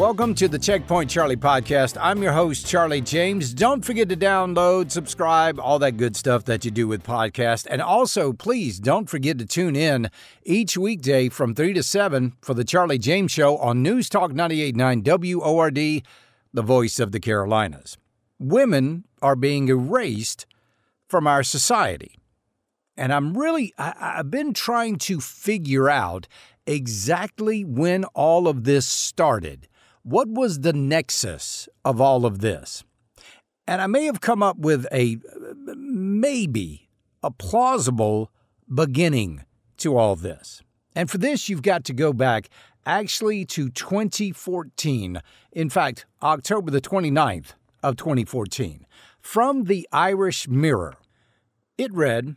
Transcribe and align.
Welcome 0.00 0.34
to 0.36 0.48
the 0.48 0.58
Checkpoint 0.58 1.10
Charlie 1.10 1.36
podcast. 1.36 1.98
I'm 2.00 2.22
your 2.22 2.32
host, 2.32 2.66
Charlie 2.66 3.02
James. 3.02 3.52
Don't 3.52 3.84
forget 3.84 4.08
to 4.08 4.16
download, 4.16 4.90
subscribe, 4.90 5.60
all 5.60 5.78
that 5.80 5.98
good 5.98 6.16
stuff 6.16 6.46
that 6.46 6.64
you 6.64 6.70
do 6.70 6.88
with 6.88 7.02
podcasts. 7.02 7.66
And 7.68 7.82
also, 7.82 8.32
please 8.32 8.80
don't 8.80 9.10
forget 9.10 9.36
to 9.40 9.44
tune 9.44 9.76
in 9.76 10.10
each 10.42 10.78
weekday 10.78 11.28
from 11.28 11.54
3 11.54 11.74
to 11.74 11.82
7 11.82 12.32
for 12.40 12.54
the 12.54 12.64
Charlie 12.64 12.96
James 12.96 13.30
Show 13.30 13.58
on 13.58 13.82
News 13.82 14.08
Talk 14.08 14.32
98.9 14.32 15.36
WORD, 15.36 16.02
the 16.54 16.62
voice 16.62 16.98
of 16.98 17.12
the 17.12 17.20
Carolinas. 17.20 17.98
Women 18.38 19.04
are 19.20 19.36
being 19.36 19.68
erased 19.68 20.46
from 21.08 21.26
our 21.26 21.42
society. 21.42 22.16
And 22.96 23.12
I'm 23.12 23.36
really, 23.36 23.74
I, 23.76 24.14
I've 24.16 24.30
been 24.30 24.54
trying 24.54 24.96
to 24.96 25.20
figure 25.20 25.90
out 25.90 26.26
exactly 26.66 27.66
when 27.66 28.04
all 28.14 28.48
of 28.48 28.64
this 28.64 28.86
started. 28.86 29.66
What 30.02 30.28
was 30.28 30.60
the 30.60 30.72
nexus 30.72 31.68
of 31.84 32.00
all 32.00 32.24
of 32.24 32.40
this? 32.40 32.84
And 33.66 33.80
I 33.80 33.86
may 33.86 34.04
have 34.06 34.20
come 34.20 34.42
up 34.42 34.58
with 34.58 34.86
a 34.92 35.18
maybe 35.76 36.88
a 37.22 37.30
plausible 37.30 38.30
beginning 38.72 39.44
to 39.78 39.96
all 39.96 40.16
this. 40.16 40.62
And 40.94 41.10
for 41.10 41.18
this, 41.18 41.48
you've 41.48 41.62
got 41.62 41.84
to 41.84 41.92
go 41.92 42.12
back 42.12 42.48
actually 42.86 43.44
to 43.44 43.68
2014. 43.68 45.20
In 45.52 45.70
fact, 45.70 46.06
October 46.22 46.70
the 46.70 46.80
29th 46.80 47.52
of 47.82 47.96
2014. 47.96 48.86
From 49.20 49.64
the 49.64 49.86
Irish 49.92 50.48
Mirror, 50.48 50.96
it 51.76 51.92
read 51.92 52.36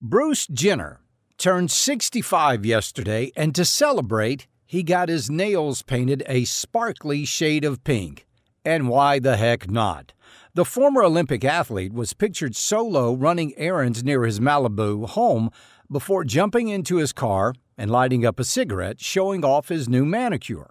Bruce 0.00 0.46
Jenner 0.46 1.00
turned 1.38 1.70
65 1.70 2.66
yesterday, 2.66 3.32
and 3.36 3.54
to 3.54 3.64
celebrate, 3.64 4.46
he 4.68 4.82
got 4.82 5.08
his 5.08 5.30
nails 5.30 5.80
painted 5.80 6.22
a 6.26 6.44
sparkly 6.44 7.24
shade 7.24 7.64
of 7.64 7.82
pink. 7.84 8.26
And 8.66 8.86
why 8.90 9.18
the 9.18 9.38
heck 9.38 9.70
not? 9.70 10.12
The 10.52 10.66
former 10.66 11.02
Olympic 11.02 11.42
athlete 11.42 11.94
was 11.94 12.12
pictured 12.12 12.54
solo 12.54 13.14
running 13.14 13.54
errands 13.56 14.04
near 14.04 14.24
his 14.24 14.40
Malibu 14.40 15.08
home 15.08 15.48
before 15.90 16.22
jumping 16.22 16.68
into 16.68 16.96
his 16.96 17.14
car 17.14 17.54
and 17.78 17.90
lighting 17.90 18.26
up 18.26 18.38
a 18.38 18.44
cigarette, 18.44 19.00
showing 19.00 19.42
off 19.42 19.70
his 19.70 19.88
new 19.88 20.04
manicure. 20.04 20.70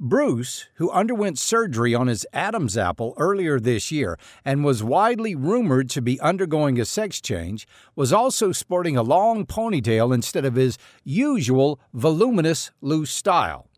Bruce, 0.00 0.66
who 0.74 0.90
underwent 0.90 1.38
surgery 1.38 1.94
on 1.94 2.06
his 2.06 2.26
Adam's 2.32 2.76
apple 2.76 3.14
earlier 3.18 3.60
this 3.60 3.92
year 3.92 4.18
and 4.44 4.64
was 4.64 4.82
widely 4.82 5.34
rumored 5.34 5.88
to 5.90 6.02
be 6.02 6.20
undergoing 6.20 6.80
a 6.80 6.84
sex 6.84 7.20
change, 7.20 7.66
was 7.94 8.12
also 8.12 8.52
sporting 8.52 8.96
a 8.96 9.02
long 9.02 9.46
ponytail 9.46 10.14
instead 10.14 10.44
of 10.44 10.54
his 10.54 10.78
usual 11.04 11.80
voluminous 11.92 12.70
loose 12.80 13.10
style. 13.10 13.68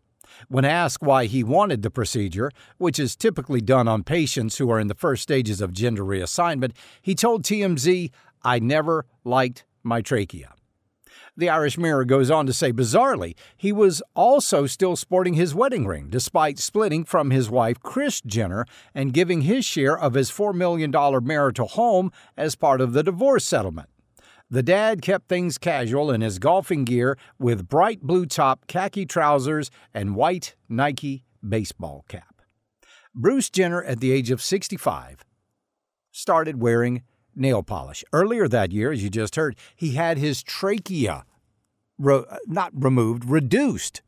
When 0.47 0.65
asked 0.65 1.03
why 1.03 1.25
he 1.25 1.43
wanted 1.43 1.81
the 1.81 1.91
procedure, 1.91 2.51
which 2.77 2.99
is 2.99 3.15
typically 3.15 3.61
done 3.61 3.87
on 3.87 4.03
patients 4.03 4.57
who 4.57 4.69
are 4.69 4.79
in 4.79 4.87
the 4.87 4.95
first 4.95 5.23
stages 5.23 5.61
of 5.61 5.73
gender 5.73 6.03
reassignment, 6.03 6.71
he 7.01 7.15
told 7.15 7.43
TMZ, 7.43 8.11
I 8.43 8.59
never 8.59 9.05
liked 9.23 9.63
my 9.83 10.01
trachea. 10.01 10.53
The 11.37 11.49
Irish 11.49 11.77
Mirror 11.77 12.05
goes 12.05 12.31
on 12.31 12.45
to 12.45 12.53
say, 12.53 12.71
bizarrely, 12.71 13.35
he 13.57 13.73
was 13.73 14.01
also 14.15 14.65
still 14.65 14.95
sporting 14.95 15.33
his 15.33 15.53
wedding 15.53 15.85
ring, 15.85 16.07
despite 16.09 16.59
splitting 16.59 17.03
from 17.03 17.29
his 17.29 17.49
wife, 17.49 17.77
Kris 17.81 18.21
Jenner, 18.21 18.65
and 18.93 19.13
giving 19.13 19.41
his 19.41 19.65
share 19.65 19.97
of 19.97 20.13
his 20.13 20.31
$4 20.31 20.53
million 20.53 20.91
marital 21.25 21.67
home 21.67 22.11
as 22.37 22.55
part 22.55 22.79
of 22.79 22.93
the 22.93 23.03
divorce 23.03 23.43
settlement. 23.43 23.89
The 24.49 24.63
dad 24.63 25.01
kept 25.01 25.27
things 25.27 25.57
casual 25.57 26.09
in 26.09 26.21
his 26.21 26.39
golfing 26.39 26.85
gear 26.85 27.17
with 27.37 27.67
bright 27.67 28.01
blue 28.01 28.25
top 28.25 28.67
khaki 28.67 29.05
trousers 29.05 29.69
and 29.93 30.15
white 30.15 30.55
Nike 30.69 31.23
baseball 31.47 32.05
cap. 32.07 32.41
Bruce 33.13 33.49
Jenner, 33.49 33.83
at 33.83 33.99
the 33.99 34.11
age 34.11 34.31
of 34.31 34.41
65, 34.41 35.25
started 36.11 36.61
wearing 36.61 37.01
nail 37.35 37.63
polish. 37.63 38.03
Earlier 38.13 38.47
that 38.47 38.71
year, 38.71 38.91
as 38.91 39.03
you 39.03 39.09
just 39.09 39.35
heard, 39.35 39.55
he 39.75 39.91
had 39.93 40.17
his 40.17 40.43
trachea 40.43 41.25
re- 41.97 42.25
uh, 42.29 42.37
not 42.47 42.71
removed, 42.73 43.25
reduced. 43.25 44.01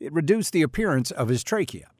It 0.00 0.12
reduced 0.12 0.52
the 0.52 0.62
appearance 0.62 1.10
of 1.10 1.28
his 1.28 1.42
trachea. 1.42 1.90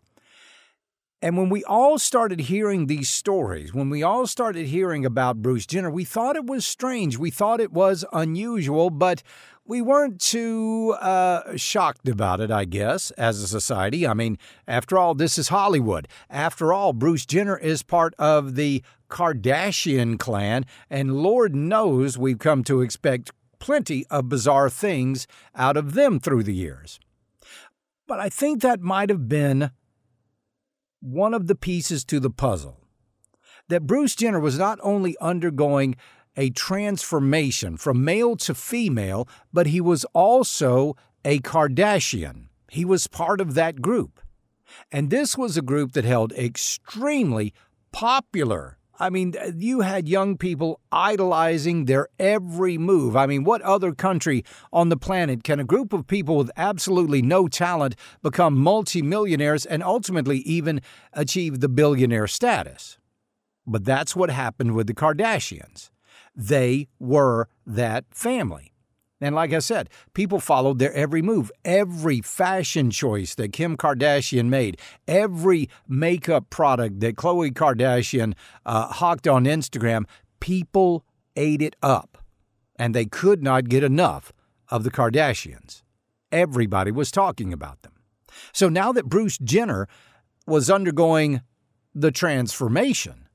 And 1.21 1.37
when 1.37 1.49
we 1.49 1.65
all 1.65 1.99
started 1.99 2.41
hearing 2.41 2.87
these 2.87 3.11
stories, 3.11 3.75
when 3.75 3.91
we 3.91 4.05
all 4.05 4.29
started 4.29 4.69
hearing 4.69 5.05
about 5.05 5.43
Bruce 5.43 5.67
Jenner, 5.67 5.91
we 5.91 6.05
thought 6.05 6.37
it 6.37 6.47
was 6.47 6.65
strange. 6.65 7.19
We 7.19 7.33
thought 7.33 7.61
it 7.61 7.73
was 7.73 8.05
unusual, 8.13 8.89
but 8.91 9.25
we 9.65 9.83
weren't 9.83 10.21
too 10.21 10.97
uh, 11.01 11.57
shocked 11.57 12.09
about 12.09 12.41
it, 12.41 12.53
I 12.53 12.65
guess, 12.65 13.11
as 13.13 13.43
a 13.43 13.49
society. 13.49 14.07
I 14.07 14.15
mean, 14.15 14.39
after 14.69 14.97
all, 14.97 15.17
this 15.17 15.39
is 15.39 15.49
Hollywood. 15.49 16.07
After 16.31 16.73
all, 16.73 16.93
Bruce 16.93 17.27
Jenner 17.27 17.59
is 17.59 17.83
part 17.83 18.15
of 18.17 18.55
the 18.55 18.85
Kardashian 19.11 20.21
clan, 20.21 20.67
and 20.89 21.17
Lord 21.21 21.57
knows 21.57 22.17
we've 22.17 22.39
come 22.39 22.63
to 22.65 22.81
expect 22.81 23.33
plenty 23.59 24.07
of 24.07 24.29
bizarre 24.29 24.71
things 24.71 25.27
out 25.57 25.77
of 25.77 25.95
them 25.95 26.21
through 26.21 26.45
the 26.45 26.55
years. 26.55 27.01
But 28.07 28.21
I 28.21 28.29
think 28.29 28.63
that 28.63 28.81
might 28.81 29.11
have 29.11 29.29
been 29.29 29.73
one 31.01 31.35
of 31.35 31.47
the 31.47 31.55
pieces 31.55 32.05
to 32.07 32.21
the 32.21 32.31
puzzle. 32.31 32.81
That 33.69 33.87
Bruce 33.87 34.15
Jenner 34.15 34.41
was 34.41 34.59
not 34.59 34.79
only 34.83 35.17
undergoing 35.21 35.97
a 36.37 36.51
transformation 36.51 37.77
from 37.77 38.05
male 38.05 38.37
to 38.37 38.55
female, 38.55 39.29
but 39.53 39.67
he 39.67 39.81
was 39.81 40.05
also 40.15 40.97
a 41.25 41.41
Kardashian. 41.41 42.47
He 42.71 42.85
was 42.85 43.07
part 43.07 43.41
of 43.41 43.55
that 43.55 43.83
group. 43.83 44.21
And 44.93 45.11
this 45.11 45.37
was 45.37 45.57
a 45.57 45.63
group 45.63 45.93
that 45.93 46.05
held 46.05 46.33
extremely 46.33 47.53
popular 47.93 48.78
I 49.01 49.11
mean, 49.11 49.35
you 49.57 49.81
had 49.81 50.09
young 50.09 50.37
people 50.37 50.81
idolizing 50.91 51.85
their 51.85 52.09
every 52.19 52.79
move. 52.79 53.17
I 53.17 53.27
mean, 53.27 53.45
what 53.45 53.63
other 53.63 53.93
country 53.93 54.45
on 54.73 54.89
the 54.89 54.97
planet 54.97 55.45
can 55.45 55.61
a 55.61 55.65
group 55.65 55.93
of 55.93 56.07
people 56.07 56.37
with 56.37 56.51
absolutely 56.57 57.23
no 57.23 57.47
talent 57.47 57.95
become 58.23 58.59
multimillionaires 58.59 59.65
and 59.65 59.83
ultimately 59.83 60.39
even 60.39 60.81
achieve 61.13 61.61
the 61.61 61.69
billionaire 61.69 62.27
status? 62.27 62.99
But 63.67 63.85
that's 63.85 64.17
what 64.17 64.31
happened 64.31 64.75
with 64.75 64.87
the 64.87 64.95
Kardashians. 64.95 65.91
They 66.35 66.89
were 66.99 67.49
that 67.67 68.07
family. 68.11 68.73
And 69.21 69.35
like 69.35 69.53
I 69.53 69.59
said, 69.59 69.91
people 70.15 70.39
followed 70.39 70.79
their 70.79 70.93
every 70.93 71.23
move, 71.23 71.51
every 71.65 72.21
fashion 72.21 72.91
choice 72.91 73.35
that 73.35 73.53
Kim 73.53 73.77
Kardashian 73.77 74.47
made, 74.47 74.81
every 75.09 75.69
makeup 75.89 76.51
product 76.51 77.01
that 77.01 77.17
Khloe 77.17 77.53
Kardashian 77.53 78.35
uh, 78.65 78.87
hawked 78.87 79.27
on 79.27 79.45
Instagram. 79.45 80.05
People 80.41 81.05
ate 81.35 81.63
it 81.63 81.75
up, 81.83 82.19
and 82.77 82.95
they 82.95 83.07
could 83.07 83.43
not 83.43 83.69
get 83.69 83.83
enough 83.83 84.33
of 84.69 84.85
the 84.85 84.91
Kardashians. 84.91 85.83
Everybody 86.31 86.93
was 86.93 87.11
talking 87.11 87.53
about 87.53 87.83
them. 87.83 87.93
So 88.53 88.69
now 88.69 88.93
that 88.93 89.07
Bruce 89.07 89.39
Jenner 89.39 89.89
was 90.47 90.71
undergoing 90.71 91.41
the 91.95 92.13
transformation, 92.13 93.27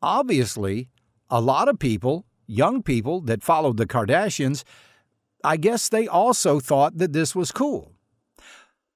obviously, 0.00 0.88
a 1.28 1.40
lot 1.40 1.68
of 1.68 1.80
people, 1.80 2.26
young 2.46 2.82
people 2.82 3.20
that 3.22 3.42
followed 3.42 3.76
the 3.76 3.86
Kardashians, 3.86 4.62
I 5.46 5.56
guess 5.56 5.88
they 5.88 6.08
also 6.08 6.58
thought 6.58 6.98
that 6.98 7.12
this 7.12 7.34
was 7.34 7.52
cool. 7.52 7.92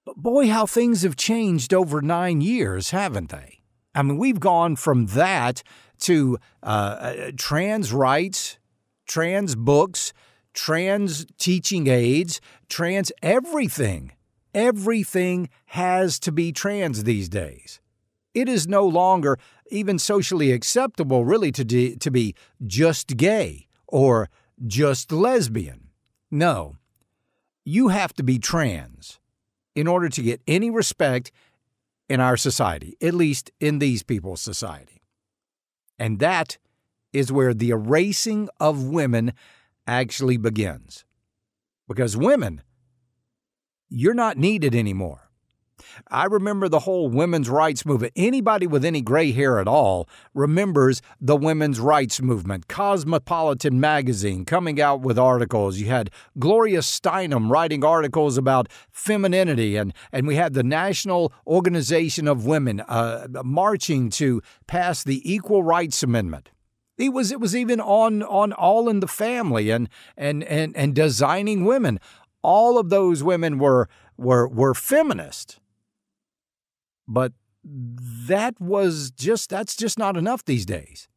But 0.05 0.17
boy, 0.17 0.49
how 0.49 0.67
things 0.67 1.03
have 1.03 1.15
changed 1.15 1.73
over 1.73 2.03
nine 2.03 2.41
years, 2.41 2.91
haven't 2.91 3.31
they? 3.31 3.63
I 3.95 4.03
mean, 4.03 4.19
we've 4.19 4.41
gone 4.41 4.75
from 4.75 5.07
that 5.07 5.63
to 6.01 6.39
uh, 6.63 6.67
uh, 6.67 7.31
trans 7.37 7.93
rights, 7.93 8.59
trans 9.07 9.55
books, 9.55 10.13
trans 10.53 11.25
teaching 11.39 11.87
aids, 11.87 12.41
trans 12.69 13.13
everything. 13.23 14.11
Everything 14.53 15.49
has 15.67 16.19
to 16.19 16.33
be 16.33 16.51
trans 16.51 17.05
these 17.05 17.29
days. 17.29 17.81
It 18.35 18.49
is 18.49 18.67
no 18.67 18.85
longer 18.85 19.39
even 19.71 20.01
socially 20.01 20.51
acceptable, 20.51 21.25
really, 21.25 21.53
to, 21.53 21.65
de- 21.65 21.95
to 21.97 22.11
be 22.11 22.35
just 22.67 23.17
gay 23.17 23.69
or 23.87 24.29
just 24.67 25.13
lesbian. 25.13 25.90
No, 26.31 26.77
you 27.65 27.89
have 27.89 28.13
to 28.15 28.23
be 28.23 28.39
trans 28.39 29.19
in 29.75 29.87
order 29.87 30.09
to 30.09 30.23
get 30.23 30.41
any 30.47 30.71
respect 30.71 31.33
in 32.09 32.21
our 32.21 32.37
society, 32.37 32.97
at 33.01 33.15
least 33.15 33.51
in 33.61 33.79
these 33.79 34.03
people's 34.03 34.41
society. 34.41 35.03
And 35.99 36.19
that 36.19 36.59
is 37.13 37.31
where 37.33 37.55
the 37.55 37.71
erasing 37.71 38.49
of 38.59 38.85
women 38.85 39.33
actually 39.87 40.37
begins. 40.37 41.05
Because 41.89 42.17
women, 42.17 42.63
you're 43.89 44.15
not 44.15 44.37
needed 44.37 44.75
anymore. 44.75 45.20
I 46.09 46.25
remember 46.27 46.69
the 46.69 46.81
whole 46.81 47.09
women's 47.09 47.49
rights 47.49 47.85
movement. 47.85 48.13
Anybody 48.17 48.67
with 48.67 48.85
any 48.85 49.01
gray 49.01 49.33
hair 49.33 49.59
at 49.59 49.69
all 49.69 50.09
remembers 50.35 51.03
the 51.21 51.37
women's 51.37 51.81
rights 51.81 52.21
movement. 52.21 52.69
Cosmopolitan 52.69 53.81
magazine 53.81 54.45
coming 54.45 54.81
out 54.81 55.01
with 55.01 55.19
articles. 55.19 55.79
You 55.79 55.87
had 55.87 56.11
Gloria 56.39 56.81
Steinem 56.81 57.51
writing 57.51 57.85
articles 57.85 58.37
about 58.39 58.69
femininity, 58.91 59.77
and, 59.77 59.93
and 60.13 60.27
we 60.27 60.37
had 60.37 60.55
the 60.55 60.63
National 60.63 61.33
Organization 61.47 62.29
of 62.29 62.47
Women 62.47 62.81
uh, 62.81 63.27
marching 63.45 64.11
to 64.11 64.43
pass 64.67 65.05
the 65.05 65.21
Equal 65.31 65.63
Rights 65.63 66.03
Amendment. 66.03 66.51
It 67.01 67.15
was 67.15 67.33
it 67.33 67.41
was 67.41 67.57
even 67.57 67.81
on 67.81 68.23
on 68.23 68.53
All 68.53 68.89
in 68.91 69.01
the 69.01 69.09
Family 69.09 69.71
and 69.71 69.89
and 70.19 70.45
and 70.45 70.77
and 70.77 70.95
designing 70.95 71.65
women. 71.65 71.99
All 72.43 72.79
of 72.79 72.91
those 72.91 73.23
women 73.23 73.59
were 73.59 73.89
were 74.19 74.47
were 74.47 74.75
feminist. 74.75 75.59
But 77.11 77.33
that 77.69 78.61
was 78.61 79.11
just, 79.11 79.51
that's 79.51 79.77
just 79.77 79.99
not 79.99 80.17
enough 80.17 80.45
these 80.45 80.65
days. 80.65 81.09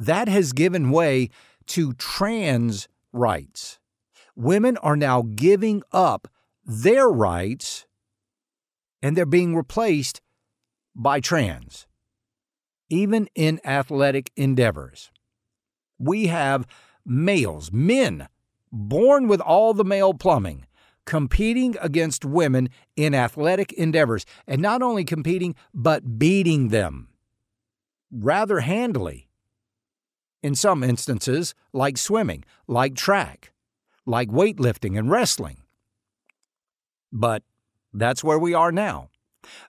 That 0.00 0.28
has 0.28 0.52
given 0.52 0.90
way 0.90 1.30
to 1.68 1.94
trans 1.94 2.88
rights. 3.12 3.78
Women 4.34 4.76
are 4.78 4.96
now 4.96 5.22
giving 5.22 5.82
up 5.92 6.26
their 6.64 7.08
rights 7.08 7.86
and 9.00 9.16
they're 9.16 9.24
being 9.24 9.54
replaced 9.54 10.20
by 10.96 11.20
trans, 11.20 11.86
even 12.90 13.28
in 13.36 13.60
athletic 13.64 14.32
endeavors. 14.34 15.12
We 16.00 16.26
have 16.26 16.66
males, 17.04 17.70
men, 17.72 18.28
born 18.72 19.28
with 19.28 19.40
all 19.40 19.72
the 19.72 19.84
male 19.84 20.14
plumbing, 20.14 20.66
competing 21.06 21.76
against 21.80 22.24
women 22.24 22.68
in 22.96 23.14
athletic 23.14 23.72
endeavors, 23.72 24.26
and 24.46 24.60
not 24.60 24.82
only 24.82 25.04
competing, 25.04 25.54
but 25.72 26.18
beating 26.18 26.68
them 26.68 27.08
rather 28.10 28.60
handily. 28.60 29.28
In 30.42 30.54
some 30.54 30.84
instances, 30.84 31.54
like 31.72 31.98
swimming, 31.98 32.44
like 32.68 32.94
track, 32.94 33.52
like 34.04 34.28
weightlifting 34.28 34.98
and 34.98 35.10
wrestling. 35.10 35.62
But 37.12 37.42
that's 37.92 38.22
where 38.22 38.38
we 38.38 38.54
are 38.54 38.70
now. 38.70 39.08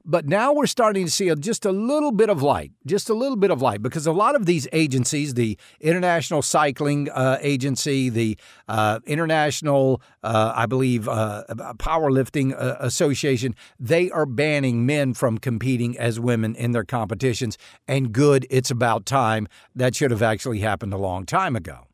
But 0.06 0.26
now 0.26 0.54
we're 0.54 0.68
starting 0.68 1.06
to 1.06 1.12
see 1.12 1.30
a, 1.30 1.36
just 1.36 1.66
a 1.66 1.72
little 1.72 2.12
bit 2.12 2.30
of 2.30 2.42
light, 2.42 2.72
just 2.86 3.10
a 3.10 3.14
little 3.14 3.36
bit 3.36 3.52
of 3.52 3.62
light, 3.62 3.82
because 3.82 4.08
a 4.08 4.12
lot 4.12 4.36
of 4.36 4.46
these 4.46 4.68
agencies, 4.74 5.34
the 5.34 5.58
International 5.80 6.42
Cycling 6.42 7.10
uh, 7.10 7.38
Agency, 7.42 8.10
the 8.10 8.38
uh, 8.68 9.00
International, 9.06 10.02
uh, 10.24 10.54
I 10.56 10.66
believe, 10.66 11.08
uh, 11.08 11.44
Powerlifting 11.78 12.54
uh, 12.54 12.78
Association, 12.80 13.56
they 13.80 14.10
are 14.12 14.26
banning 14.26 14.86
men 14.86 15.14
from 15.14 15.38
competing 15.38 15.98
as 15.98 16.20
women 16.20 16.56
in 16.56 16.72
their 16.72 16.86
competitions. 16.86 17.58
And 17.88 18.12
good, 18.12 18.46
it's 18.50 18.72
about 18.72 19.06
time. 19.06 19.48
That 19.76 19.96
should 19.96 20.12
have 20.12 20.22
actually 20.22 20.60
happened 20.60 20.94
a 20.94 20.98
long 20.98 21.26
time 21.26 21.56
ago. 21.56 21.88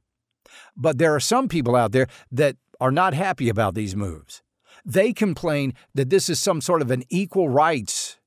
But 0.75 0.97
there 0.97 1.13
are 1.13 1.19
some 1.19 1.47
people 1.47 1.75
out 1.75 1.91
there 1.91 2.07
that 2.31 2.57
are 2.79 2.91
not 2.91 3.13
happy 3.13 3.49
about 3.49 3.75
these 3.75 3.95
moves. 3.95 4.41
They 4.85 5.13
complain 5.13 5.73
that 5.93 6.09
this 6.09 6.29
is 6.29 6.39
some 6.39 6.61
sort 6.61 6.81
of 6.81 6.91
an 6.91 7.03
equal 7.09 7.49
rights 7.49 8.17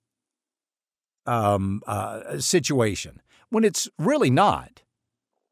um, 1.26 1.82
uh, 1.86 2.38
situation 2.38 3.20
when 3.50 3.64
it's 3.64 3.88
really 3.98 4.30
not. 4.30 4.82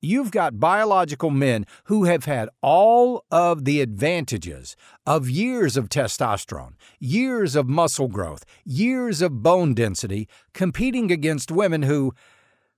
You've 0.01 0.31
got 0.31 0.61
biological 0.61 1.31
men 1.31 1.65
who 1.85 2.05
have 2.05 2.27
had 2.27 2.51
all 2.61 3.25
of 3.31 3.65
the 3.65 3.81
advantages 3.81 4.77
of 5.07 5.31
years 5.31 5.79
of 5.79 5.89
testosterone, 5.89 6.75
years 7.01 7.57
of 7.57 7.71
muscle 7.71 8.09
growth, 8.09 8.45
years 8.67 9.23
of 9.23 9.43
bone 9.43 9.73
density, 9.73 10.29
competing 10.53 11.11
against 11.11 11.51
women 11.51 11.83
who, 11.83 12.13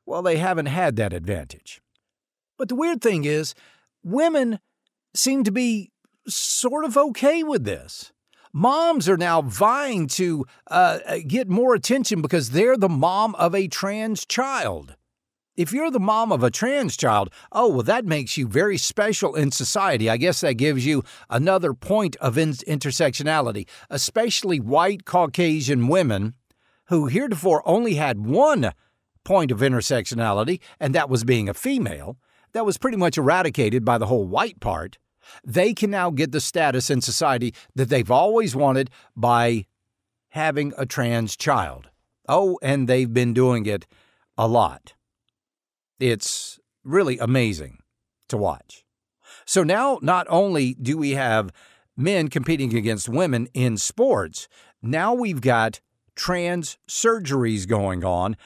well, 0.04 0.22
they 0.22 0.36
haven't 0.36 0.66
had 0.66 0.94
that 0.96 1.12
advantage. 1.12 1.82
But 2.56 2.68
the 2.68 2.76
weird 2.76 3.02
thing 3.02 3.24
is, 3.24 3.54
women 4.04 4.60
seem 5.12 5.42
to 5.42 5.50
be 5.50 5.90
sort 6.28 6.84
of 6.84 6.96
okay 6.96 7.42
with 7.42 7.64
this 7.64 8.12
moms 8.56 9.06
are 9.06 9.18
now 9.18 9.42
vying 9.42 10.06
to 10.06 10.46
uh, 10.70 10.98
uh, 11.06 11.18
get 11.26 11.46
more 11.46 11.74
attention 11.74 12.22
because 12.22 12.50
they're 12.50 12.78
the 12.78 12.88
mom 12.88 13.34
of 13.34 13.54
a 13.54 13.68
trans 13.68 14.24
child. 14.24 14.96
If 15.56 15.74
you're 15.74 15.90
the 15.90 16.00
mom 16.00 16.32
of 16.32 16.42
a 16.42 16.50
trans 16.50 16.96
child, 16.96 17.28
oh, 17.52 17.68
well, 17.68 17.82
that 17.82 18.06
makes 18.06 18.38
you 18.38 18.48
very 18.48 18.78
special 18.78 19.34
in 19.34 19.50
society. 19.50 20.08
I 20.08 20.16
guess 20.16 20.40
that 20.40 20.54
gives 20.54 20.86
you 20.86 21.02
another 21.28 21.74
point 21.74 22.16
of 22.16 22.38
in- 22.38 22.52
intersectionality, 22.52 23.68
especially 23.90 24.58
white 24.58 25.04
Caucasian 25.04 25.88
women 25.88 26.32
who 26.86 27.08
heretofore 27.08 27.62
only 27.68 27.96
had 27.96 28.24
one 28.24 28.72
point 29.22 29.50
of 29.50 29.60
intersectionality, 29.60 30.60
and 30.80 30.94
that 30.94 31.10
was 31.10 31.24
being 31.24 31.46
a 31.50 31.54
female. 31.54 32.16
That 32.52 32.64
was 32.64 32.78
pretty 32.78 32.96
much 32.96 33.18
eradicated 33.18 33.84
by 33.84 33.98
the 33.98 34.06
whole 34.06 34.26
white 34.26 34.60
part. 34.60 34.96
They 35.44 35.74
can 35.74 35.90
now 35.90 36.10
get 36.10 36.32
the 36.32 36.40
status 36.40 36.90
in 36.90 37.00
society 37.00 37.54
that 37.74 37.88
they've 37.88 38.10
always 38.10 38.56
wanted 38.56 38.90
by 39.16 39.66
having 40.30 40.72
a 40.76 40.86
trans 40.86 41.36
child. 41.36 41.88
Oh, 42.28 42.58
and 42.62 42.88
they've 42.88 43.12
been 43.12 43.32
doing 43.32 43.66
it 43.66 43.86
a 44.36 44.46
lot. 44.46 44.94
It's 45.98 46.58
really 46.84 47.18
amazing 47.18 47.78
to 48.28 48.36
watch. 48.36 48.84
So 49.44 49.62
now, 49.62 49.98
not 50.02 50.26
only 50.28 50.74
do 50.74 50.98
we 50.98 51.12
have 51.12 51.52
men 51.96 52.28
competing 52.28 52.76
against 52.76 53.08
women 53.08 53.48
in 53.54 53.76
sports, 53.76 54.48
now 54.82 55.14
we've 55.14 55.40
got 55.40 55.80
trans 56.14 56.78
surgeries 56.88 57.66
going 57.66 58.04
on 58.04 58.36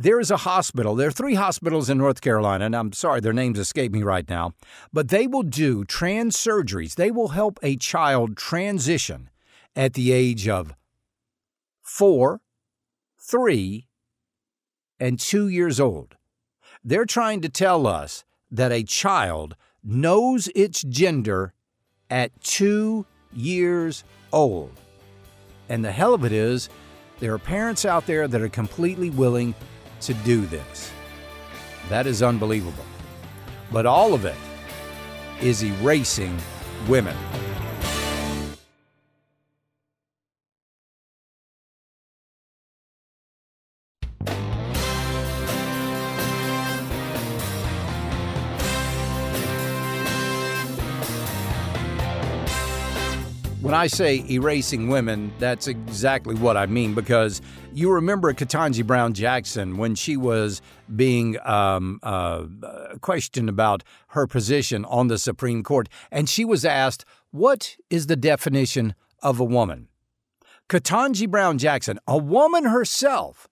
there 0.00 0.18
is 0.18 0.30
a 0.30 0.38
hospital. 0.38 0.94
There 0.94 1.08
are 1.08 1.12
three 1.12 1.34
hospitals 1.34 1.90
in 1.90 1.98
North 1.98 2.22
Carolina, 2.22 2.64
and 2.64 2.74
I'm 2.74 2.90
sorry, 2.94 3.20
their 3.20 3.34
names 3.34 3.58
escape 3.58 3.92
me 3.92 4.02
right 4.02 4.26
now, 4.30 4.54
but 4.94 5.08
they 5.08 5.26
will 5.26 5.42
do 5.42 5.84
trans 5.84 6.38
surgeries. 6.38 6.94
They 6.94 7.10
will 7.10 7.28
help 7.28 7.58
a 7.62 7.76
child 7.76 8.34
transition 8.38 9.28
at 9.76 9.92
the 9.92 10.10
age 10.10 10.48
of 10.48 10.74
four, 11.82 12.40
three, 13.20 13.88
and 14.98 15.20
two 15.20 15.48
years 15.48 15.78
old. 15.78 16.16
They're 16.82 17.04
trying 17.04 17.42
to 17.42 17.50
tell 17.50 17.86
us 17.86 18.24
that 18.50 18.72
a 18.72 18.82
child 18.82 19.54
knows 19.84 20.48
its 20.54 20.82
gender 20.82 21.52
at 22.08 22.32
two 22.42 23.04
years 23.34 24.02
old. 24.32 24.72
And 25.68 25.84
the 25.84 25.92
hell 25.92 26.14
of 26.14 26.24
it 26.24 26.32
is, 26.32 26.70
there 27.18 27.34
are 27.34 27.38
parents 27.38 27.84
out 27.84 28.06
there 28.06 28.26
that 28.26 28.40
are 28.40 28.48
completely 28.48 29.10
willing 29.10 29.54
to 30.00 30.14
do 30.14 30.46
this. 30.46 30.92
That 31.88 32.06
is 32.06 32.22
unbelievable. 32.22 32.84
But 33.72 33.86
all 33.86 34.14
of 34.14 34.24
it 34.24 34.36
is 35.40 35.62
erasing 35.62 36.36
women. 36.88 37.16
When 53.70 53.78
I 53.78 53.86
say 53.86 54.24
erasing 54.28 54.88
women, 54.88 55.32
that's 55.38 55.68
exactly 55.68 56.34
what 56.34 56.56
I 56.56 56.66
mean 56.66 56.92
because 56.92 57.40
you 57.72 57.92
remember 57.92 58.34
Ketanji 58.34 58.84
Brown 58.84 59.14
Jackson 59.14 59.76
when 59.76 59.94
she 59.94 60.16
was 60.16 60.60
being 60.96 61.38
um, 61.44 62.00
uh, 62.02 62.46
questioned 63.00 63.48
about 63.48 63.84
her 64.08 64.26
position 64.26 64.84
on 64.86 65.06
the 65.06 65.18
Supreme 65.18 65.62
Court, 65.62 65.88
and 66.10 66.28
she 66.28 66.44
was 66.44 66.64
asked, 66.64 67.04
What 67.30 67.76
is 67.90 68.08
the 68.08 68.16
definition 68.16 68.96
of 69.22 69.38
a 69.38 69.44
woman? 69.44 69.86
Ketanji 70.68 71.30
Brown 71.30 71.56
Jackson, 71.56 72.00
a 72.08 72.18
woman 72.18 72.64
herself, 72.64 73.46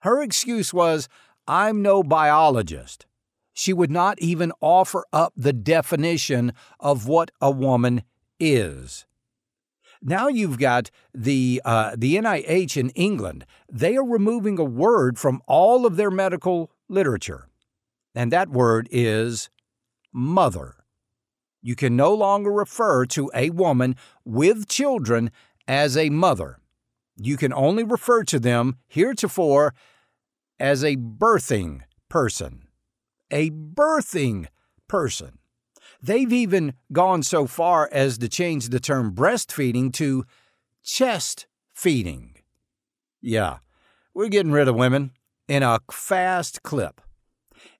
her 0.00 0.20
excuse 0.20 0.74
was, 0.74 1.08
I'm 1.48 1.80
no 1.80 2.02
biologist. 2.02 3.06
She 3.54 3.72
would 3.72 3.90
not 3.90 4.18
even 4.18 4.52
offer 4.60 5.06
up 5.14 5.32
the 5.34 5.54
definition 5.54 6.52
of 6.78 7.08
what 7.08 7.30
a 7.40 7.50
woman 7.50 8.02
is. 8.38 9.06
Now 10.06 10.28
you've 10.28 10.58
got 10.58 10.90
the 11.14 11.62
uh, 11.64 11.96
the 11.96 12.16
NIH 12.16 12.76
in 12.76 12.90
England. 12.90 13.46
They 13.72 13.96
are 13.96 14.04
removing 14.04 14.58
a 14.58 14.64
word 14.64 15.18
from 15.18 15.40
all 15.46 15.86
of 15.86 15.96
their 15.96 16.10
medical 16.10 16.70
literature, 16.90 17.48
and 18.14 18.30
that 18.30 18.50
word 18.50 18.86
is 18.90 19.48
mother. 20.12 20.76
You 21.62 21.74
can 21.74 21.96
no 21.96 22.12
longer 22.12 22.52
refer 22.52 23.06
to 23.06 23.30
a 23.34 23.48
woman 23.48 23.96
with 24.26 24.68
children 24.68 25.30
as 25.66 25.96
a 25.96 26.10
mother. 26.10 26.58
You 27.16 27.38
can 27.38 27.54
only 27.54 27.82
refer 27.82 28.24
to 28.24 28.38
them 28.38 28.76
heretofore 28.86 29.72
as 30.60 30.84
a 30.84 30.96
birthing 30.96 31.80
person. 32.10 32.68
A 33.30 33.50
birthing 33.50 34.48
person. 34.86 35.38
They've 36.04 36.34
even 36.34 36.74
gone 36.92 37.22
so 37.22 37.46
far 37.46 37.88
as 37.90 38.18
to 38.18 38.28
change 38.28 38.68
the 38.68 38.78
term 38.78 39.14
breastfeeding 39.14 39.90
to 39.94 40.26
chest 40.82 41.46
feeding. 41.72 42.34
Yeah, 43.22 43.60
we're 44.12 44.28
getting 44.28 44.52
rid 44.52 44.68
of 44.68 44.74
women 44.74 45.12
in 45.48 45.62
a 45.62 45.80
fast 45.90 46.62
clip. 46.62 47.00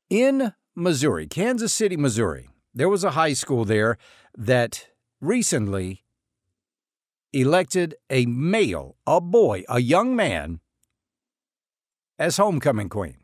In 0.09 0.55
Missouri, 0.75 1.27
Kansas 1.27 1.75
City, 1.75 1.99
Missouri, 1.99 2.49
there 2.73 2.89
was 2.89 3.05
a 3.05 3.11
high 3.11 3.35
school 3.35 3.67
there 3.67 3.99
that 4.39 4.89
recently 5.21 6.03
elected 7.35 7.95
a 8.09 8.25
male, 8.25 8.97
a 9.07 9.21
boy, 9.21 9.65
a 9.69 9.81
young 9.81 10.17
man, 10.17 10.61
as 12.19 12.39
homecoming 12.39 12.89
queen. 12.89 13.19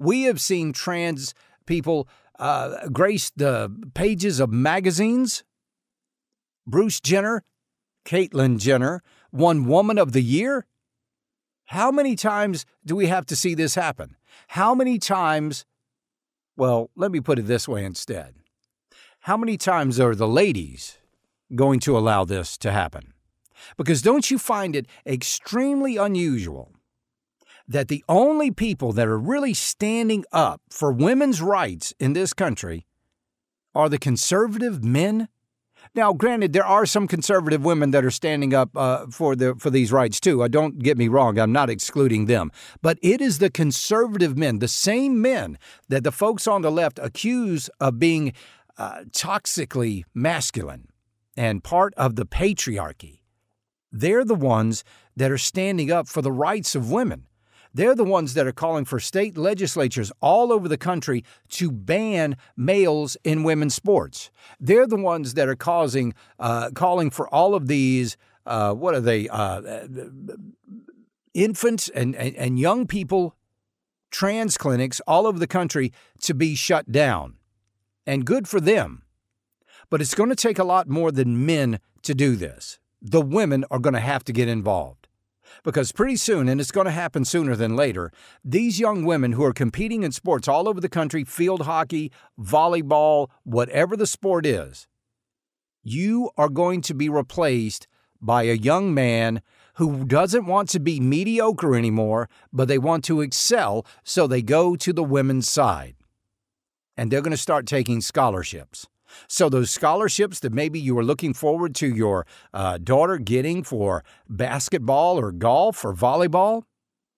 We 0.00 0.24
have 0.24 0.40
seen 0.40 0.72
trans 0.72 1.32
people 1.64 2.08
uh, 2.38 2.88
grace 2.88 3.30
the 3.34 3.74
pages 3.94 4.40
of 4.40 4.50
magazines. 4.50 5.44
Bruce 6.66 7.00
Jenner, 7.00 7.44
Caitlyn 8.04 8.58
Jenner, 8.58 9.02
won 9.32 9.66
Woman 9.66 9.98
of 9.98 10.12
the 10.12 10.22
Year. 10.22 10.66
How 11.66 11.90
many 11.90 12.14
times 12.14 12.64
do 12.84 12.94
we 12.94 13.06
have 13.06 13.26
to 13.26 13.36
see 13.36 13.54
this 13.54 13.74
happen? 13.74 14.16
How 14.48 14.74
many 14.74 14.98
times? 14.98 15.64
Well, 16.56 16.90
let 16.96 17.10
me 17.10 17.20
put 17.20 17.38
it 17.38 17.46
this 17.46 17.68
way 17.68 17.84
instead. 17.84 18.34
How 19.20 19.36
many 19.36 19.56
times 19.56 19.98
are 19.98 20.14
the 20.14 20.28
ladies 20.28 20.98
going 21.54 21.80
to 21.80 21.98
allow 21.98 22.24
this 22.24 22.56
to 22.58 22.70
happen? 22.70 23.12
Because 23.76 24.02
don't 24.02 24.30
you 24.30 24.38
find 24.38 24.76
it 24.76 24.86
extremely 25.04 25.96
unusual 25.96 26.75
that 27.68 27.88
the 27.88 28.04
only 28.08 28.50
people 28.50 28.92
that 28.92 29.08
are 29.08 29.18
really 29.18 29.54
standing 29.54 30.24
up 30.32 30.60
for 30.70 30.92
women's 30.92 31.42
rights 31.42 31.92
in 31.98 32.12
this 32.12 32.32
country 32.32 32.86
are 33.74 33.88
the 33.88 33.98
conservative 33.98 34.84
men? 34.84 35.28
Now, 35.94 36.12
granted, 36.12 36.52
there 36.52 36.66
are 36.66 36.86
some 36.86 37.08
conservative 37.08 37.64
women 37.64 37.90
that 37.92 38.04
are 38.04 38.10
standing 38.10 38.54
up 38.54 38.76
uh, 38.76 39.06
for 39.06 39.36
the 39.36 39.54
for 39.54 39.70
these 39.70 39.92
rights 39.92 40.20
too. 40.20 40.42
Uh, 40.42 40.48
don't 40.48 40.78
get 40.80 40.98
me 40.98 41.08
wrong; 41.08 41.38
I'm 41.38 41.52
not 41.52 41.70
excluding 41.70 42.26
them, 42.26 42.50
but 42.82 42.98
it 43.02 43.20
is 43.20 43.38
the 43.38 43.50
conservative 43.50 44.36
men, 44.36 44.58
the 44.58 44.68
same 44.68 45.20
men 45.20 45.58
that 45.88 46.04
the 46.04 46.12
folks 46.12 46.46
on 46.46 46.62
the 46.62 46.70
left 46.70 46.98
accuse 47.02 47.68
of 47.80 47.98
being 47.98 48.32
uh, 48.78 49.04
toxically 49.10 50.04
masculine 50.12 50.88
and 51.36 51.62
part 51.62 51.94
of 51.96 52.16
the 52.16 52.26
patriarchy. 52.26 53.20
They're 53.92 54.24
the 54.24 54.34
ones 54.34 54.84
that 55.16 55.30
are 55.30 55.38
standing 55.38 55.90
up 55.90 56.08
for 56.08 56.20
the 56.20 56.32
rights 56.32 56.74
of 56.74 56.90
women. 56.90 57.26
They're 57.76 57.94
the 57.94 58.04
ones 58.04 58.32
that 58.32 58.46
are 58.46 58.52
calling 58.52 58.86
for 58.86 58.98
state 58.98 59.36
legislatures 59.36 60.10
all 60.22 60.50
over 60.50 60.66
the 60.66 60.78
country 60.78 61.24
to 61.50 61.70
ban 61.70 62.38
males 62.56 63.18
in 63.22 63.42
women's 63.42 63.74
sports. 63.74 64.30
They're 64.58 64.86
the 64.86 64.96
ones 64.96 65.34
that 65.34 65.46
are 65.46 65.56
causing, 65.56 66.14
uh, 66.38 66.70
calling 66.70 67.10
for 67.10 67.28
all 67.28 67.54
of 67.54 67.68
these. 67.68 68.16
Uh, 68.46 68.72
what 68.72 68.94
are 68.94 69.00
they? 69.00 69.28
Uh, 69.28 69.86
infants 71.34 71.90
and, 71.90 72.16
and, 72.16 72.34
and 72.36 72.58
young 72.58 72.86
people, 72.86 73.36
trans 74.10 74.56
clinics 74.56 75.02
all 75.06 75.26
over 75.26 75.38
the 75.38 75.46
country 75.46 75.92
to 76.22 76.32
be 76.32 76.54
shut 76.54 76.90
down. 76.90 77.34
And 78.06 78.24
good 78.24 78.48
for 78.48 78.58
them. 78.58 79.02
But 79.90 80.00
it's 80.00 80.14
going 80.14 80.30
to 80.30 80.36
take 80.36 80.58
a 80.58 80.64
lot 80.64 80.88
more 80.88 81.12
than 81.12 81.44
men 81.44 81.80
to 82.04 82.14
do 82.14 82.36
this 82.36 82.78
the 83.02 83.20
women 83.20 83.66
are 83.70 83.78
going 83.78 83.92
to 83.92 84.00
have 84.00 84.24
to 84.24 84.32
get 84.32 84.48
involved. 84.48 85.05
Because 85.62 85.92
pretty 85.92 86.16
soon, 86.16 86.48
and 86.48 86.60
it's 86.60 86.70
going 86.70 86.86
to 86.86 86.90
happen 86.90 87.24
sooner 87.24 87.56
than 87.56 87.76
later, 87.76 88.12
these 88.44 88.80
young 88.80 89.04
women 89.04 89.32
who 89.32 89.44
are 89.44 89.52
competing 89.52 90.02
in 90.02 90.12
sports 90.12 90.48
all 90.48 90.68
over 90.68 90.80
the 90.80 90.88
country 90.88 91.24
field 91.24 91.62
hockey, 91.62 92.12
volleyball, 92.38 93.28
whatever 93.44 93.96
the 93.96 94.06
sport 94.06 94.46
is 94.46 94.86
you 95.86 96.30
are 96.36 96.48
going 96.48 96.80
to 96.80 96.94
be 96.94 97.08
replaced 97.08 97.86
by 98.20 98.42
a 98.42 98.54
young 98.54 98.92
man 98.92 99.40
who 99.74 100.04
doesn't 100.04 100.46
want 100.46 100.68
to 100.68 100.80
be 100.80 100.98
mediocre 100.98 101.76
anymore, 101.76 102.28
but 102.52 102.66
they 102.66 102.78
want 102.78 103.04
to 103.04 103.20
excel, 103.20 103.86
so 104.02 104.26
they 104.26 104.42
go 104.42 104.74
to 104.74 104.92
the 104.92 105.04
women's 105.04 105.48
side. 105.48 105.94
And 106.96 107.10
they're 107.10 107.20
going 107.20 107.30
to 107.30 107.36
start 107.36 107.66
taking 107.66 108.00
scholarships. 108.00 108.88
So, 109.28 109.48
those 109.48 109.70
scholarships 109.70 110.40
that 110.40 110.52
maybe 110.52 110.78
you 110.80 110.94
were 110.94 111.04
looking 111.04 111.34
forward 111.34 111.74
to 111.76 111.86
your 111.86 112.26
uh, 112.52 112.78
daughter 112.78 113.18
getting 113.18 113.62
for 113.62 114.04
basketball 114.28 115.18
or 115.18 115.32
golf 115.32 115.84
or 115.84 115.94
volleyball, 115.94 116.64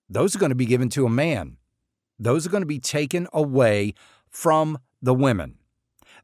those 0.09 0.35
are 0.35 0.38
going 0.38 0.50
to 0.50 0.57
be 0.57 0.67
given 0.67 0.88
to 0.90 1.07
a 1.07 1.11
man. 1.11 1.57
Those 2.19 2.47
are 2.47 2.50
going 2.50 2.62
to 2.62 2.67
be 2.67 2.81
taken 2.81 3.28
away 3.33 3.95
from 4.31 4.78
the 5.00 5.14
women. 5.14 5.59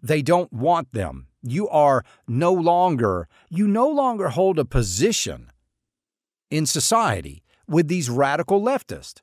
They 0.03 0.23
don't 0.23 0.53
want 0.53 0.93
them. 0.93 1.29
You 1.43 1.69
are 1.69 2.05
no 2.27 2.53
longer, 2.53 3.29
you 3.49 3.69
no 3.69 3.89
longer 3.89 4.31
hold 4.31 4.59
a 4.59 4.65
position 4.65 5.51
in 6.51 6.67
society 6.67 7.43
with 7.69 7.89
these 7.89 8.11
radical 8.11 8.61
leftists. 8.61 9.21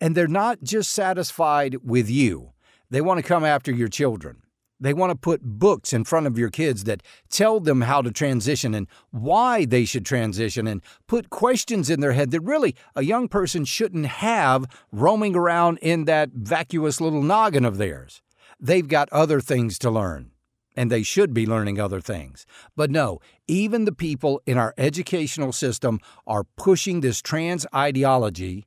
And 0.00 0.14
they're 0.14 0.28
not 0.28 0.62
just 0.62 0.90
satisfied 0.90 1.76
with 1.82 2.08
you, 2.08 2.52
they 2.90 3.00
want 3.00 3.18
to 3.18 3.22
come 3.22 3.44
after 3.44 3.72
your 3.72 3.88
children. 3.88 4.42
They 4.80 4.94
want 4.94 5.10
to 5.10 5.16
put 5.16 5.42
books 5.42 5.92
in 5.92 6.04
front 6.04 6.26
of 6.26 6.38
your 6.38 6.50
kids 6.50 6.84
that 6.84 7.02
tell 7.30 7.58
them 7.58 7.82
how 7.82 8.00
to 8.02 8.12
transition 8.12 8.74
and 8.74 8.86
why 9.10 9.64
they 9.64 9.84
should 9.84 10.06
transition 10.06 10.68
and 10.68 10.82
put 11.08 11.30
questions 11.30 11.90
in 11.90 12.00
their 12.00 12.12
head 12.12 12.30
that 12.30 12.40
really 12.40 12.76
a 12.94 13.02
young 13.02 13.28
person 13.28 13.64
shouldn't 13.64 14.06
have 14.06 14.66
roaming 14.92 15.34
around 15.34 15.78
in 15.78 16.04
that 16.04 16.30
vacuous 16.32 17.00
little 17.00 17.22
noggin 17.22 17.64
of 17.64 17.78
theirs. 17.78 18.22
They've 18.60 18.86
got 18.86 19.08
other 19.10 19.40
things 19.40 19.78
to 19.80 19.90
learn, 19.90 20.30
and 20.76 20.92
they 20.92 21.02
should 21.02 21.34
be 21.34 21.46
learning 21.46 21.80
other 21.80 22.00
things. 22.00 22.46
But 22.76 22.90
no, 22.90 23.20
even 23.48 23.84
the 23.84 23.92
people 23.92 24.42
in 24.46 24.58
our 24.58 24.74
educational 24.78 25.52
system 25.52 25.98
are 26.26 26.44
pushing 26.56 27.00
this 27.00 27.20
trans 27.20 27.66
ideology 27.74 28.66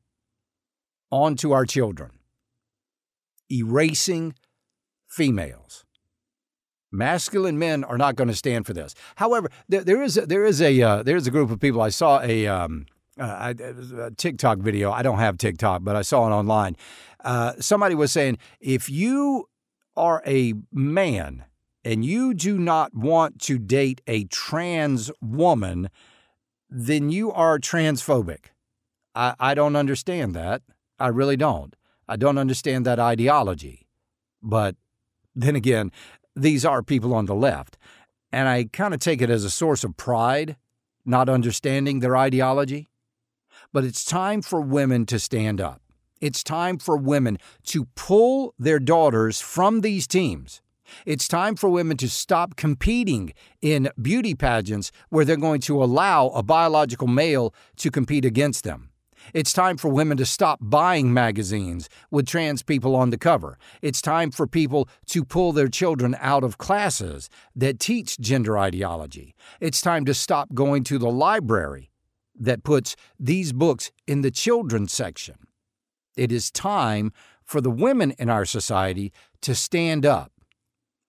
onto 1.09 1.51
our 1.51 1.65
children, 1.65 2.11
erasing 3.49 4.33
females. 5.07 5.85
Masculine 6.91 7.57
men 7.57 7.83
are 7.83 7.97
not 7.97 8.15
going 8.15 8.27
to 8.27 8.35
stand 8.35 8.65
for 8.65 8.73
this. 8.73 8.93
However, 9.15 9.49
there, 9.69 9.83
there 9.83 10.01
is 10.01 10.17
a, 10.17 10.25
there 10.25 10.45
is 10.45 10.61
a 10.61 10.81
uh, 10.81 11.03
there 11.03 11.15
is 11.15 11.27
a 11.27 11.31
group 11.31 11.49
of 11.49 11.59
people. 11.59 11.81
I 11.81 11.89
saw 11.89 12.21
a, 12.21 12.47
um, 12.47 12.85
uh, 13.17 13.53
a 13.97 14.11
TikTok 14.11 14.59
video. 14.59 14.91
I 14.91 15.01
don't 15.01 15.19
have 15.19 15.37
TikTok, 15.37 15.83
but 15.83 15.95
I 15.95 16.01
saw 16.01 16.27
it 16.27 16.31
online. 16.31 16.75
Uh, 17.23 17.53
somebody 17.59 17.95
was 17.95 18.11
saying 18.11 18.37
if 18.59 18.89
you 18.89 19.47
are 19.95 20.21
a 20.25 20.53
man 20.71 21.45
and 21.83 22.05
you 22.05 22.33
do 22.33 22.57
not 22.57 22.93
want 22.93 23.39
to 23.41 23.57
date 23.57 24.01
a 24.07 24.25
trans 24.25 25.11
woman, 25.21 25.89
then 26.69 27.09
you 27.09 27.31
are 27.31 27.59
transphobic. 27.59 28.47
I, 29.15 29.35
I 29.39 29.53
don't 29.53 29.75
understand 29.75 30.35
that. 30.35 30.61
I 30.99 31.07
really 31.07 31.37
don't. 31.37 31.75
I 32.07 32.15
don't 32.15 32.37
understand 32.37 32.85
that 32.85 32.99
ideology. 32.99 33.87
But 34.41 34.75
then 35.35 35.55
again, 35.55 35.91
these 36.35 36.65
are 36.65 36.81
people 36.81 37.13
on 37.13 37.25
the 37.25 37.35
left. 37.35 37.77
And 38.31 38.47
I 38.47 38.65
kind 38.71 38.93
of 38.93 38.99
take 38.99 39.21
it 39.21 39.29
as 39.29 39.43
a 39.43 39.49
source 39.49 39.83
of 39.83 39.97
pride, 39.97 40.55
not 41.05 41.29
understanding 41.29 41.99
their 41.99 42.15
ideology. 42.15 42.89
But 43.73 43.83
it's 43.83 44.05
time 44.05 44.41
for 44.41 44.61
women 44.61 45.05
to 45.07 45.19
stand 45.19 45.59
up. 45.59 45.81
It's 46.21 46.43
time 46.43 46.77
for 46.77 46.95
women 46.95 47.39
to 47.67 47.85
pull 47.95 48.53
their 48.59 48.79
daughters 48.79 49.41
from 49.41 49.81
these 49.81 50.07
teams. 50.07 50.61
It's 51.05 51.27
time 51.27 51.55
for 51.55 51.69
women 51.69 51.97
to 51.97 52.09
stop 52.09 52.55
competing 52.55 53.33
in 53.61 53.89
beauty 54.01 54.35
pageants 54.35 54.91
where 55.09 55.25
they're 55.25 55.37
going 55.37 55.61
to 55.61 55.83
allow 55.83 56.27
a 56.29 56.43
biological 56.43 57.07
male 57.07 57.53
to 57.77 57.89
compete 57.89 58.25
against 58.25 58.63
them. 58.63 58.90
It's 59.33 59.53
time 59.53 59.77
for 59.77 59.89
women 59.89 60.17
to 60.17 60.25
stop 60.25 60.59
buying 60.61 61.13
magazines 61.13 61.89
with 62.09 62.27
trans 62.27 62.63
people 62.63 62.95
on 62.95 63.09
the 63.09 63.17
cover. 63.17 63.57
It's 63.81 64.01
time 64.01 64.31
for 64.31 64.47
people 64.47 64.89
to 65.07 65.23
pull 65.23 65.51
their 65.51 65.67
children 65.67 66.15
out 66.19 66.43
of 66.43 66.57
classes 66.57 67.29
that 67.55 67.79
teach 67.79 68.19
gender 68.19 68.57
ideology. 68.57 69.35
It's 69.59 69.81
time 69.81 70.05
to 70.05 70.13
stop 70.13 70.53
going 70.53 70.83
to 70.85 70.97
the 70.97 71.11
library 71.11 71.89
that 72.39 72.63
puts 72.63 72.95
these 73.19 73.53
books 73.53 73.91
in 74.07 74.21
the 74.21 74.31
children's 74.31 74.91
section. 74.91 75.35
It 76.17 76.31
is 76.31 76.51
time 76.51 77.11
for 77.43 77.61
the 77.61 77.71
women 77.71 78.11
in 78.11 78.29
our 78.29 78.45
society 78.45 79.13
to 79.41 79.55
stand 79.55 80.05
up, 80.05 80.31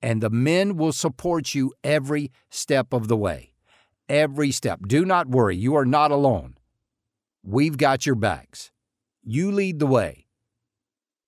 and 0.00 0.20
the 0.20 0.30
men 0.30 0.76
will 0.76 0.92
support 0.92 1.54
you 1.54 1.72
every 1.84 2.30
step 2.50 2.92
of 2.92 3.08
the 3.08 3.16
way. 3.16 3.52
Every 4.08 4.50
step. 4.50 4.80
Do 4.86 5.04
not 5.04 5.28
worry, 5.28 5.56
you 5.56 5.74
are 5.76 5.86
not 5.86 6.10
alone. 6.10 6.56
We've 7.44 7.76
got 7.76 8.06
your 8.06 8.14
backs. 8.14 8.70
You 9.24 9.50
lead 9.50 9.78
the 9.78 9.86
way. 9.86 10.26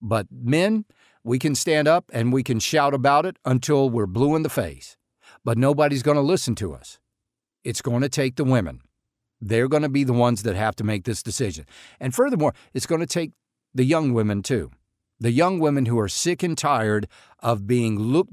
But 0.01 0.27
men, 0.31 0.85
we 1.23 1.39
can 1.39 1.55
stand 1.55 1.89
up 1.89 2.11
and 2.13 2.33
we 2.33 2.43
can 2.43 2.61
shout 2.61 2.95
about 2.95 3.27
it 3.27 3.39
until 3.45 3.89
we're 3.91 4.07
blue 4.07 4.37
in 4.37 4.43
the 4.43 4.49
face. 4.49 4.97
But 5.45 5.59
nobody's 5.59 6.03
going 6.03 6.17
to 6.17 6.23
listen 6.23 6.55
to 6.57 6.75
us. 6.75 6.99
It's 7.65 7.83
going 7.83 8.03
to 8.03 8.09
take 8.09 8.37
the 8.37 8.45
women. 8.45 8.83
They're 9.41 9.69
going 9.69 9.83
to 9.83 9.89
be 9.89 10.05
the 10.05 10.13
ones 10.13 10.43
that 10.43 10.57
have 10.57 10.77
to 10.77 10.85
make 10.85 11.05
this 11.05 11.23
decision. 11.23 11.67
And 11.99 12.15
furthermore, 12.15 12.55
it's 12.73 12.87
going 12.87 13.01
to 13.01 13.07
take 13.07 13.33
the 13.75 13.85
young 13.85 14.13
women 14.13 14.43
too. 14.43 14.71
The 15.19 15.33
young 15.33 15.59
women 15.59 15.87
who 15.87 15.99
are 15.99 16.09
sick 16.09 16.43
and 16.43 16.57
tired 16.57 17.09
of 17.41 17.67
being 17.67 17.99
looked, 17.99 18.33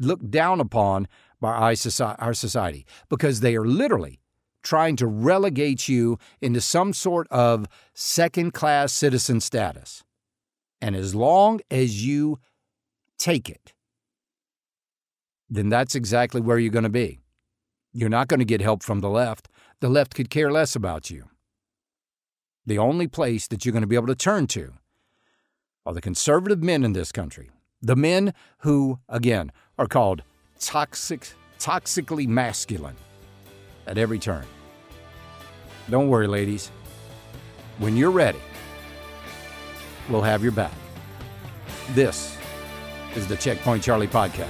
looked 0.00 0.30
down 0.30 0.60
upon 0.60 1.08
by 1.40 1.52
our 1.52 2.34
society 2.34 2.86
because 3.08 3.40
they 3.40 3.56
are 3.56 3.66
literally 3.66 4.20
trying 4.66 4.96
to 4.96 5.06
relegate 5.06 5.88
you 5.88 6.18
into 6.40 6.60
some 6.60 6.92
sort 6.92 7.28
of 7.30 7.66
second 7.94 8.52
class 8.52 8.92
citizen 8.92 9.40
status. 9.40 10.02
And 10.80 10.96
as 10.96 11.14
long 11.14 11.60
as 11.70 12.04
you 12.04 12.40
take 13.16 13.48
it, 13.48 13.72
then 15.48 15.68
that's 15.68 15.94
exactly 15.94 16.40
where 16.40 16.58
you're 16.58 16.72
going 16.72 16.82
to 16.82 16.90
be. 16.90 17.20
You're 17.92 18.08
not 18.08 18.26
going 18.26 18.40
to 18.40 18.44
get 18.44 18.60
help 18.60 18.82
from 18.82 19.00
the 19.00 19.08
left. 19.08 19.48
The 19.80 19.88
left 19.88 20.14
could 20.14 20.30
care 20.30 20.50
less 20.50 20.74
about 20.74 21.10
you. 21.10 21.30
The 22.66 22.78
only 22.78 23.06
place 23.06 23.46
that 23.46 23.64
you're 23.64 23.72
going 23.72 23.82
to 23.82 23.86
be 23.86 23.94
able 23.94 24.08
to 24.08 24.16
turn 24.16 24.48
to 24.48 24.72
are 25.86 25.94
the 25.94 26.00
conservative 26.00 26.62
men 26.62 26.82
in 26.82 26.92
this 26.92 27.12
country. 27.12 27.50
The 27.80 27.94
men 27.94 28.34
who, 28.58 28.98
again, 29.08 29.52
are 29.78 29.86
called 29.86 30.24
toxic, 30.58 31.28
toxically 31.60 32.26
masculine 32.26 32.96
at 33.86 33.98
every 33.98 34.18
turn. 34.18 34.44
Don't 35.88 36.08
worry, 36.08 36.26
ladies. 36.26 36.70
When 37.78 37.96
you're 37.96 38.10
ready, 38.10 38.40
we'll 40.08 40.22
have 40.22 40.42
your 40.42 40.52
back. 40.52 40.72
This 41.90 42.36
is 43.14 43.26
the 43.26 43.36
Checkpoint 43.36 43.82
Charlie 43.82 44.08
podcast. 44.08 44.48